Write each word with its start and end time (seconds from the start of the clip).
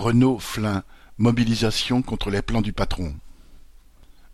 Renault-Flin, 0.00 0.82
mobilisation 1.18 2.00
contre 2.00 2.30
les 2.30 2.40
plans 2.40 2.62
du 2.62 2.72
patron. 2.72 3.14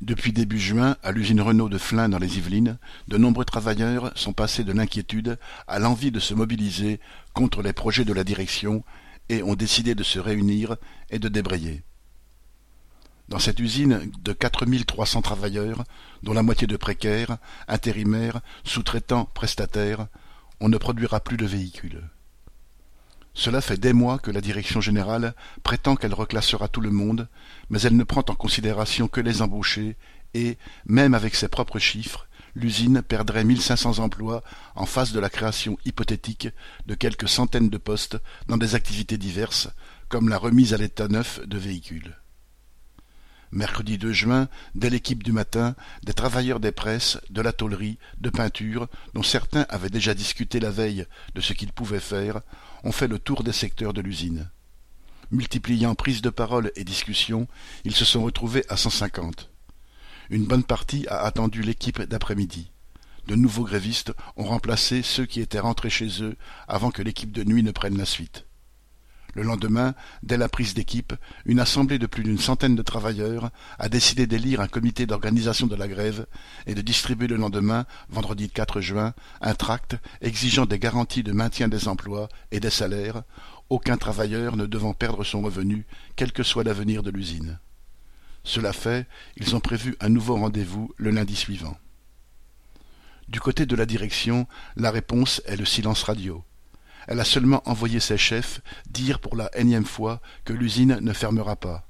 Depuis 0.01 0.33
début 0.33 0.61
juin, 0.61 0.97
à 1.03 1.11
l'usine 1.11 1.41
Renault 1.41 1.69
de 1.69 1.77
Flins 1.77 2.09
dans 2.09 2.21
les 2.21 2.39
Yvelines, 2.39 2.79
de 3.09 3.19
nombreux 3.19 3.45
travailleurs 3.45 4.13
sont 4.15 4.33
passés 4.33 4.63
de 4.63 4.73
l'inquiétude 4.73 5.41
à 5.67 5.81
l'envie 5.81 6.13
de 6.13 6.21
se 6.21 6.35
mobiliser 6.35 7.01
contre 7.33 7.63
les 7.63 7.73
projets 7.73 8.05
de 8.05 8.13
la 8.13 8.23
direction 8.23 8.85
et 9.29 9.43
ont 9.43 9.57
décidé 9.57 9.97
de 9.97 10.05
se 10.05 10.21
réunir 10.21 10.77
et 11.11 11.19
de 11.19 11.29
débrayer. 11.29 11.83
Dans 13.29 13.41
cette 13.41 13.59
usine 13.59 14.13
de 14.23 14.33
4300 14.33 15.21
travailleurs, 15.21 15.83
dont 16.23 16.33
la 16.33 16.45
moitié 16.45 16.69
de 16.69 16.77
précaires, 16.77 17.39
intérimaires, 17.67 18.41
sous-traitants, 18.63 19.29
prestataires, 19.35 20.07
on 20.61 20.69
ne 20.69 20.79
produira 20.79 21.19
plus 21.19 21.37
de 21.37 21.47
véhicules. 21.47 22.05
Cela 23.39 23.61
fait 23.61 23.77
des 23.77 23.93
mois 23.93 24.19
que 24.19 24.31
la 24.31 24.41
direction 24.41 24.81
générale 24.81 25.35
prétend 25.63 25.95
qu'elle 25.95 26.15
reclassera 26.15 26.69
tout 26.69 26.81
le 26.81 26.91
monde, 26.91 27.29
mais 27.69 27.83
elle 27.83 27.95
ne 27.95 28.03
prend 28.03 28.25
en 28.27 28.35
considération 28.35 29.09
que 29.09 29.21
les 29.21 29.43
embauchés 29.43 29.97
et, 30.33 30.57
même 30.87 31.13
avec 31.13 31.35
ses 31.35 31.49
propres 31.49 31.79
chiffres, 31.79 32.27
l'usine 32.55 33.03
perdrait 33.03 33.45
1500 33.45 33.99
emplois 33.99 34.43
en 34.75 34.87
face 34.87 35.13
de 35.13 35.21
la 35.21 35.29
création 35.29 35.77
hypothétique 35.85 36.49
de 36.87 36.95
quelques 36.95 37.29
centaines 37.29 37.69
de 37.69 37.77
postes 37.77 38.17
dans 38.49 38.57
des 38.57 38.75
activités 38.75 39.19
diverses, 39.19 39.69
comme 40.09 40.31
la 40.31 40.39
remise 40.39 40.73
à 40.73 40.79
l'état 40.79 41.07
neuf 41.07 41.47
de 41.47 41.59
véhicules. 41.59 42.17
Mercredi 43.53 43.97
2 43.97 44.13
juin, 44.13 44.49
dès 44.75 44.91
l'équipe 44.91 45.23
du 45.23 45.33
matin, 45.33 45.77
des 46.03 46.13
travailleurs 46.13 46.61
des 46.61 46.73
presses, 46.73 47.19
de 47.31 47.41
la 47.41 47.53
tôlerie, 47.53 47.99
de 48.21 48.31
peinture, 48.31 48.89
dont 49.15 49.23
certains 49.23 49.67
avaient 49.69 49.91
déjà 49.91 50.15
discuté 50.15 50.59
la 50.61 50.71
veille 50.71 51.07
de 51.35 51.41
ce 51.41 51.53
qu'ils 51.53 51.73
pouvaient 51.73 52.01
faire, 52.01 52.41
ont 52.83 52.93
fait 52.93 53.09
le 53.09 53.19
tour 53.19 53.45
des 53.45 53.53
secteurs 53.53 53.93
de 53.93 54.01
l'usine. 54.01 54.51
Multipliant 55.31 55.95
prises 55.95 56.23
de 56.23 56.31
parole 56.31 56.73
et 56.77 56.85
discussions, 56.85 57.49
ils 57.85 57.95
se 57.95 58.05
sont 58.05 58.23
retrouvés 58.23 58.65
à 58.69 58.77
cent 58.77 58.91
cinquante. 58.91 59.51
Une 60.31 60.45
bonne 60.45 60.65
partie 60.65 61.07
a 61.09 61.21
attendu 61.21 61.63
l'équipe 61.63 62.03
d'après-midi. 62.03 62.71
De 63.29 63.35
nouveaux 63.35 63.65
grévistes 63.65 64.13
ont 64.37 64.45
remplacé 64.45 65.03
ceux 65.03 65.27
qui 65.27 65.41
étaient 65.41 65.59
rentrés 65.59 65.91
chez 65.91 66.23
eux 66.23 66.37
avant 66.69 66.91
que 66.91 67.03
l'équipe 67.03 67.33
de 67.33 67.45
nuit 67.45 67.63
ne 67.63 67.73
prenne 67.73 67.99
la 67.99 68.05
suite. 68.05 68.47
Le 69.37 69.43
lendemain, 69.43 69.95
dès 70.23 70.39
la 70.39 70.49
prise 70.49 70.73
d'équipe, 70.73 71.13
une 71.45 71.61
assemblée 71.61 71.99
de 71.99 72.07
plus 72.07 72.25
d'une 72.25 72.39
centaine 72.39 72.75
de 72.75 72.81
travailleurs 72.81 73.51
a 73.79 73.91
décidé 73.91 74.27
d'élire 74.27 74.63
un 74.63 74.67
comité 74.67 75.05
d'organisation 75.05 75.67
de 75.67 75.77
la 75.77 75.89
grève 75.89 76.27
et 76.65 76.75
de 76.75 76.81
distribuer 76.81 77.27
le 77.27 77.37
lendemain, 77.37 77.85
vendredi 78.09 78.49
4 78.49 78.81
juin, 78.81 79.13
un 79.43 79.55
tract 79.55 79.99
exigeant 80.23 80.65
des 80.65 80.79
garanties 80.79 81.23
de 81.23 81.33
maintien 81.33 81.69
des 81.69 81.87
emplois 81.87 82.31
et 82.51 82.61
des 82.61 82.71
salaires, 82.71 83.25
aucun 83.69 83.99
travailleur 83.99 84.57
ne 84.57 84.65
devant 84.65 84.95
perdre 84.95 85.23
son 85.23 85.43
revenu, 85.43 85.85
quel 86.17 86.33
que 86.33 86.43
soit 86.43 86.65
l'avenir 86.65 87.03
de 87.03 87.11
l'usine. 87.11 87.59
Cela 88.43 88.73
fait, 88.73 89.07
ils 89.37 89.55
ont 89.55 89.61
prévu 89.61 89.97
un 90.01 90.09
nouveau 90.09 90.37
rendez-vous 90.37 90.95
le 90.97 91.11
lundi 91.11 91.37
suivant. 91.37 91.77
Du 93.29 93.41
côté 93.41 93.67
de 93.67 93.77
la 93.77 93.85
direction, 93.85 94.47
la 94.77 94.91
réponse 94.91 95.43
est 95.45 95.57
le 95.57 95.67
silence 95.67 96.05
radio. 96.05 96.43
Elle 97.07 97.21
a 97.21 97.25
seulement 97.25 97.63
envoyé 97.69 98.01
ses 98.01 98.19
chefs 98.19 98.61
dire 98.91 99.21
pour 99.21 99.37
la 99.37 99.51
énième 99.57 99.85
fois 99.85 100.21
que 100.45 100.53
l'usine 100.53 100.99
ne 101.01 101.13
fermera 101.13 101.57
pas. 101.57 101.87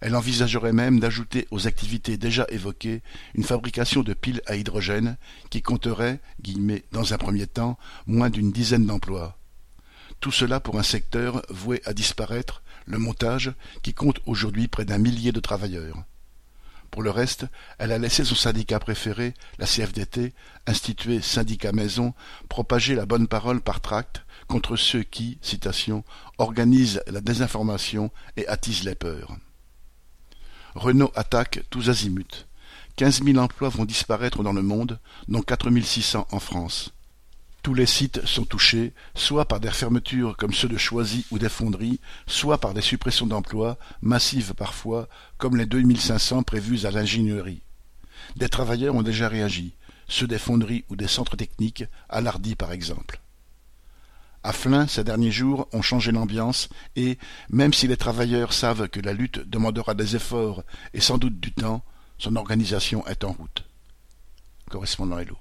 Elle 0.00 0.16
envisagerait 0.16 0.74
même 0.74 1.00
d'ajouter 1.00 1.48
aux 1.50 1.66
activités 1.66 2.18
déjà 2.18 2.44
évoquées 2.50 3.02
une 3.34 3.44
fabrication 3.44 4.02
de 4.02 4.12
piles 4.12 4.42
à 4.44 4.56
hydrogène 4.56 5.16
qui 5.48 5.62
compterait, 5.62 6.20
guillemets, 6.42 6.84
dans 6.92 7.14
un 7.14 7.18
premier 7.18 7.46
temps, 7.46 7.78
moins 8.06 8.28
d'une 8.28 8.52
dizaine 8.52 8.84
d'emplois. 8.84 9.38
Tout 10.20 10.32
cela 10.32 10.60
pour 10.60 10.78
un 10.78 10.82
secteur 10.82 11.42
voué 11.48 11.80
à 11.86 11.94
disparaître, 11.94 12.62
le 12.84 12.98
montage, 12.98 13.52
qui 13.82 13.94
compte 13.94 14.20
aujourd'hui 14.26 14.68
près 14.68 14.84
d'un 14.84 14.98
millier 14.98 15.32
de 15.32 15.40
travailleurs. 15.40 16.04
Pour 16.90 17.02
le 17.02 17.10
reste, 17.10 17.46
elle 17.78 17.90
a 17.90 17.98
laissé 17.98 18.24
son 18.24 18.34
syndicat 18.34 18.78
préféré, 18.78 19.34
la 19.58 19.66
CFDT, 19.66 20.32
institué 20.66 21.20
syndicat 21.22 21.72
maison, 21.72 22.14
propager 22.48 22.94
la 22.94 23.06
bonne 23.06 23.26
parole 23.26 23.60
par 23.62 23.80
tract 23.80 24.24
contre 24.48 24.76
ceux 24.76 25.02
qui, 25.02 25.38
citation, 25.42 26.04
organisent 26.38 27.02
la 27.06 27.20
désinformation 27.20 28.10
et 28.36 28.46
attisent 28.46 28.84
les 28.84 28.94
peurs. 28.94 29.36
Renault 30.74 31.12
attaque 31.14 31.62
tous 31.70 31.88
azimuts. 31.88 32.46
Quinze 32.96 33.22
mille 33.22 33.38
emplois 33.38 33.68
vont 33.68 33.84
disparaître 33.84 34.42
dans 34.42 34.52
le 34.52 34.62
monde, 34.62 34.98
dont 35.28 35.42
quatre 35.42 35.70
mille 35.70 35.86
six 35.86 36.02
cents 36.02 36.26
en 36.30 36.40
France. 36.40 36.92
Tous 37.62 37.74
les 37.74 37.86
sites 37.86 38.24
sont 38.26 38.44
touchés, 38.44 38.92
soit 39.14 39.46
par 39.46 39.58
des 39.58 39.70
fermetures 39.70 40.36
comme 40.36 40.52
ceux 40.52 40.68
de 40.68 40.76
Choisy 40.76 41.24
ou 41.30 41.38
des 41.38 41.48
fonderies, 41.48 41.98
soit 42.26 42.58
par 42.58 42.74
des 42.74 42.82
suppressions 42.82 43.26
d'emplois, 43.26 43.78
massives 44.02 44.52
parfois, 44.52 45.08
comme 45.38 45.56
les 45.56 45.64
2500 45.64 46.42
prévues 46.42 46.84
à 46.84 46.90
l'ingénierie. 46.90 47.62
Des 48.36 48.48
travailleurs 48.48 48.94
ont 48.94 49.02
déjà 49.02 49.28
réagi, 49.28 49.72
ceux 50.08 50.26
des 50.26 50.38
fonderies 50.38 50.84
ou 50.90 50.96
des 50.96 51.08
centres 51.08 51.36
techniques, 51.36 51.84
à 52.10 52.20
par 52.58 52.72
exemple. 52.72 53.20
À 54.46 54.52
Flins, 54.52 54.86
ces 54.86 55.04
derniers 55.04 55.30
jours 55.30 55.68
ont 55.72 55.80
changé 55.80 56.12
l'ambiance 56.12 56.68
et, 56.96 57.16
même 57.48 57.72
si 57.72 57.88
les 57.88 57.96
travailleurs 57.96 58.52
savent 58.52 58.88
que 58.88 59.00
la 59.00 59.14
lutte 59.14 59.38
demandera 59.48 59.94
des 59.94 60.16
efforts 60.16 60.62
et 60.92 61.00
sans 61.00 61.16
doute 61.16 61.40
du 61.40 61.50
temps, 61.50 61.82
son 62.18 62.36
organisation 62.36 63.06
est 63.06 63.24
en 63.24 63.32
route. 63.32 63.64
Correspondant 64.68 65.18
Hello. 65.18 65.38